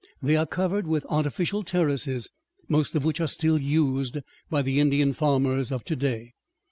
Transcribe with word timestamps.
They 0.19 0.35
are 0.35 0.47
covered 0.47 0.87
with 0.87 1.05
artificial 1.09 1.61
terraces, 1.61 2.31
most 2.67 2.95
of 2.95 3.05
which 3.05 3.21
are 3.21 3.27
still 3.27 3.59
used 3.59 4.17
by 4.49 4.63
the 4.63 4.79
Indian 4.79 5.13
farmers 5.13 5.71
of 5.71 5.83
to 5.83 5.95
day. 5.95 6.33